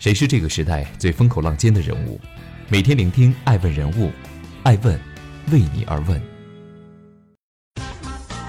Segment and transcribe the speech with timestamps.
[0.00, 2.18] 谁是这个时代最风口浪尖的人物？
[2.68, 4.10] 每天聆听爱问人物，
[4.62, 4.98] 爱问
[5.52, 6.18] 为你而问。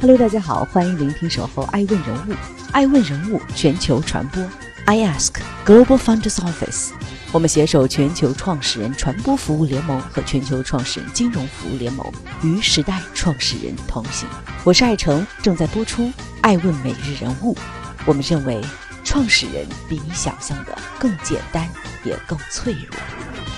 [0.00, 2.34] Hello，大家好，欢迎聆听守候爱问人物，
[2.72, 4.42] 爱问人物全球传播。
[4.86, 5.34] I ask
[5.66, 6.92] Global Founders Office，
[7.30, 12.10] 我们携手全球创始人传播服务联盟和全球创始人金融服务联盟，
[12.42, 14.26] 与时代创始人同行。
[14.64, 17.54] 我是爱成，正在播出爱问每日人物。
[18.06, 18.62] 我们认为。
[19.14, 21.68] 创始人比你想象的更简单，
[22.04, 22.98] 也更脆弱。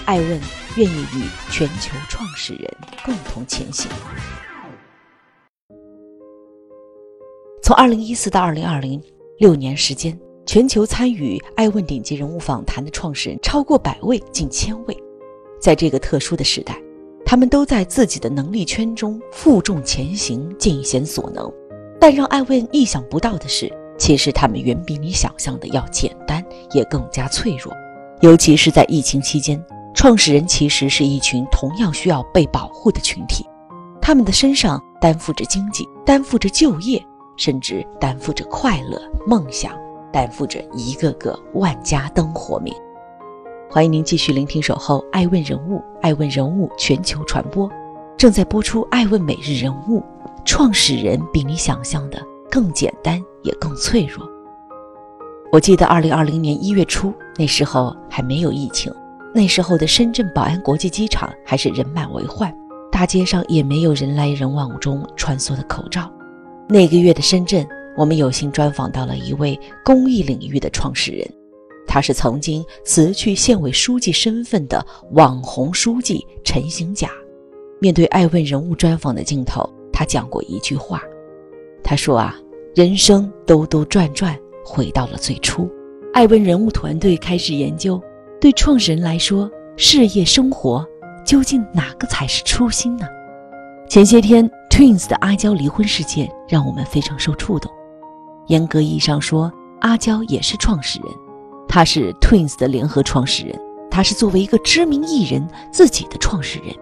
[0.05, 0.29] 艾问
[0.77, 2.71] 愿意与全球创始人
[3.03, 3.91] 共同前行。
[7.63, 9.03] 从二零一四到二零二零
[9.39, 14.95] 六年时间，全球参与艾问顶级人物访谈的创始人超过百位，近千位。
[15.59, 16.79] 在这个特殊的时代，
[17.25, 21.51] 他们都在自己的能力圈中负重前行，尽显所能。
[21.99, 23.73] 但让艾问意想不到的是。
[23.99, 27.73] 其实他们远比你想象的要简单，也更加脆弱。
[28.21, 29.63] 尤其是在疫情期间，
[29.95, 33.47] 创始人其实是一群同样需要被保护的群体，
[34.01, 37.05] 他们的身上担负着经济，担负着就业，
[37.37, 39.73] 甚至担负着快乐、梦想，
[40.13, 42.75] 担负着一个个万家灯火明。
[43.69, 47.69] 欢迎您继续聆听《守候爱问人物》，爱问人物全球传播
[48.17, 48.81] 正在播出。
[48.91, 50.03] 爱问每日人物，
[50.45, 52.23] 创始人比你想象的
[52.57, 53.23] 更简单。
[53.47, 54.29] 也更脆弱。
[55.53, 58.93] 我记得二零二零年一月初，那时候还没有疫情，
[59.33, 62.53] 那时候的深圳宝安国际机场还是人满为患，
[62.91, 66.13] 大街上也没有人来人往中穿梭的口罩。
[66.69, 67.65] 那个月的深圳，
[67.97, 71.25] 我们有幸专访到了一位公益领域的创始人，
[71.87, 77.09] 他是曾经辞去县委书记身份的网红书记陈行甲。
[77.81, 81.01] 面对爱问人物专访的镜头，他讲过一句话，
[81.85, 82.37] 他说啊。
[82.77, 85.67] 人生兜兜转转，回到了最初。
[86.13, 87.99] 爱问人物团队开始研究，
[88.39, 90.87] 对创始人来说，事业生活
[91.25, 93.07] 究竟哪个才是初心呢？
[93.89, 97.73] 前些天，Twins 的阿娇离婚事件让我们非常受触动。
[98.49, 99.51] 严格意义上说，
[99.81, 101.09] 阿娇也是创始人，
[101.67, 103.59] 她是 Twins 的联合创始人，
[103.91, 106.77] 她是作为一个知名艺人自己的创始人。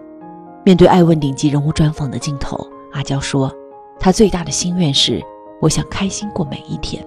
[0.65, 3.49] 面对爱问顶级人物专访的镜头，阿娇说，
[3.97, 5.23] 她最大的心愿是。
[5.61, 7.05] 我想开心过每一天。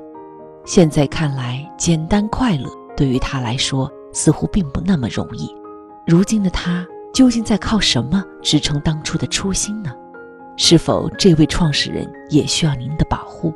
[0.64, 5.48] 现在看来，简单快乐对于他来说似乎并不那么容易。
[6.06, 9.90] 如今的他究竟在靠什么支撑当初的初心呢？
[10.56, 13.52] 是否这位创始人也需要您的保护？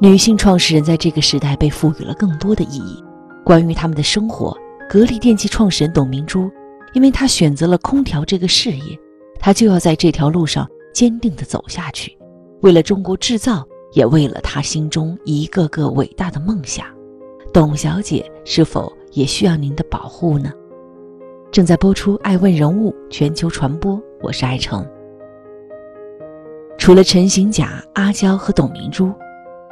[0.00, 3.02] 女性创始人在这个时代被赋予了更多的意义。
[3.44, 4.56] 关于他们的生活，
[4.88, 6.50] 格力电器创始人董明珠，
[6.94, 8.98] 因为她选择了空调这个事业，
[9.38, 12.16] 她就要在这条路上坚定地走下去。
[12.62, 13.64] 为了中国制造。
[13.94, 16.84] 也为了他心中一个个伟大的梦想，
[17.52, 20.52] 董小姐是否也需要您的保护呢？
[21.52, 24.84] 正在播出《爱问人物》全球传播，我是爱成。
[26.76, 29.12] 除了陈行甲、阿娇和董明珠，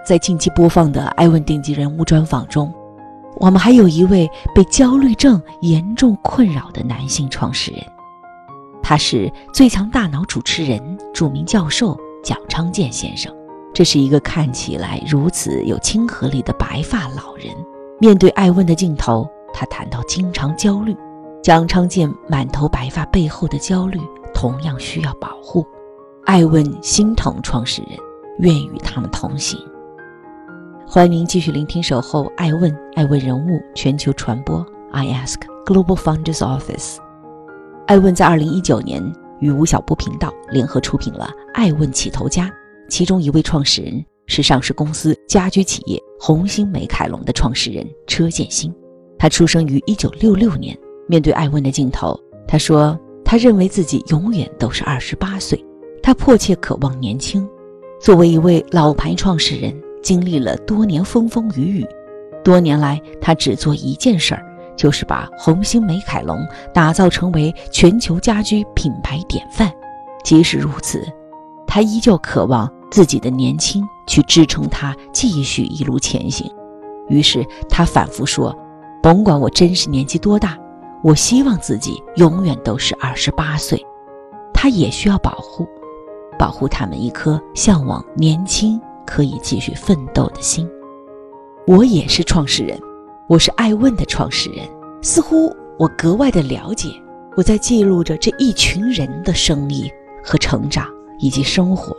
[0.06, 2.72] 在近期播放的《爱问顶级人物》专访中，
[3.38, 7.84] 我们还有一位被焦虑症严重困扰的男性创始人，
[8.84, 13.34] 他是最强大脑主持人、著名教授蒋昌建先生。
[13.72, 17.46] 这是一个看起来如此有亲和力的白发老人。
[17.98, 20.96] 面对艾问的镜头，他谈到经常焦虑。
[21.42, 24.00] 蒋昌建满头白发背后的焦虑
[24.32, 25.66] 同样需要保护。
[26.24, 27.98] 艾问心疼创始人，
[28.38, 29.58] 愿与他们同行。
[30.86, 34.64] 欢迎您继续聆听《守候艾问》，艾问人物全球传播。
[34.92, 36.98] I ask Global Founders Office。
[37.86, 39.02] 艾问在二零一九年
[39.40, 42.44] 与吴晓波频道联合出品了《艾问起头家》。
[42.92, 48.70] 其中一位创始人是上市公司家居企业红星美凯龙的创始人车建新，
[49.18, 50.76] 他出生于一九六六年。
[51.08, 52.14] 面对爱问的镜头，
[52.46, 55.58] 他说：“他认为自己永远都是二十八岁，
[56.02, 57.48] 他迫切渴望年轻。
[57.98, 61.86] 作为一位老牌创始人，经历了多年风风雨雨，
[62.44, 64.44] 多年来他只做一件事儿，
[64.76, 69.72] 就是把红星美凯龙打造成为全球家居品牌典范。
[70.22, 71.02] 即使如此，
[71.66, 76.46] 他依旧渴望。”自己的年轻去支撑他继续一路前行，
[77.08, 78.54] 于是他反复说
[79.02, 80.58] ：“甭管我真实年纪多大，
[81.02, 83.82] 我希望自己永远都是二十八岁。”
[84.52, 85.66] 他也需要保护，
[86.38, 90.68] 保护他们一颗向往年轻可以继续奋斗的心。
[91.66, 92.78] 我也是创始人，
[93.26, 94.68] 我是爱问的创始人，
[95.00, 96.90] 似乎我格外的了解，
[97.38, 99.90] 我在记录着这一群人的生意
[100.22, 100.86] 和成长
[101.18, 101.96] 以及生活。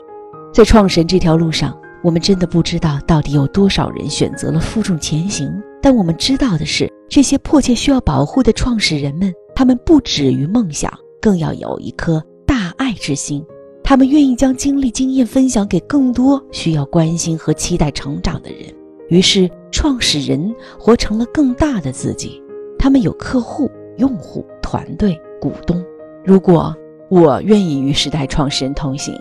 [0.54, 5.52] 在创神这条路上，我们真的不知道到底有多少人选择了负重前行，
[5.82, 13.44] 但我们知道的是，这些迫切需要保护的创始人们，他们不止于梦想，更要有一颗大爱之心。
[13.84, 18.72] 他们愿意将经历、经验分享给更多需要关心和期待成长的人。
[19.10, 22.40] 于是，创始人活成了更大的自己。
[22.78, 25.84] 他们有客户、用户、团队、股东。
[26.24, 26.76] 如果
[27.10, 29.20] 我愿意与时代创始人同行，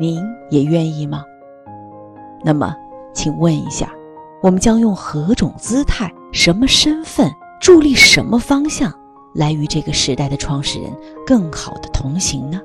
[0.00, 1.22] 您也愿意吗？
[2.42, 2.74] 那么，
[3.12, 3.92] 请问一下，
[4.42, 7.30] 我们将用何种姿态、什么身份、
[7.60, 8.90] 助力什么方向，
[9.34, 10.90] 来与这个时代的创始人
[11.26, 12.58] 更好的同行呢？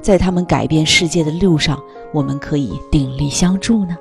[0.00, 1.76] 在他们改变世界的路上，
[2.12, 3.96] 我们可以鼎力相助呢？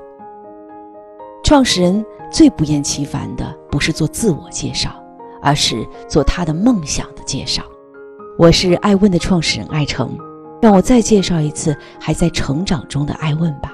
[1.43, 4.91] 创始人最不厌其烦的，不是做自我介绍，
[5.41, 7.63] 而是做他的梦想的介绍。
[8.37, 10.15] 我是爱问的创始人艾诚，
[10.63, 13.69] 让我再介绍一次还在成长中的爱问吧。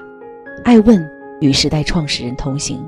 [0.64, 1.08] 爱问
[1.40, 2.84] 与时代创始人同行，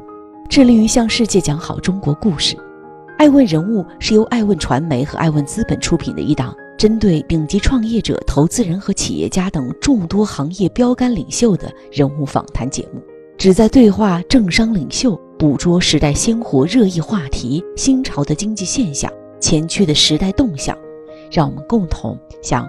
[0.49, 2.57] 致力于向世界讲好中国故事。
[3.17, 13.01] 爱问人物是由爱问传媒和爱问资本出品的一档针对顶级创业者、投资人和企业家等众多行业标杆领袖的人物访谈节目，
[13.39, 19.09] 旨在对话政商领袖，捕捉时代鲜活热议话题、新潮的经济现象、
[19.39, 20.77] 前驱的时代动向，
[21.31, 22.69] 让我们共同向